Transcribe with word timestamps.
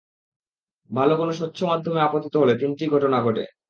আলো 0.89 1.15
কোনো 1.17 1.31
স্বচ্ছ 1.39 1.59
মাধ্যমে 1.63 1.99
আপতিত 2.01 2.33
হলে 2.37 2.53
তিনটি 2.61 2.83
ঘটনা 2.93 3.17
ঘটে। 3.23 3.43